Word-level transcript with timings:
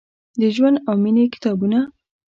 د 0.39 0.41
ژوند 0.55 0.77
او 0.87 0.95
میینې 1.03 1.23
کتابونه، 1.33 1.79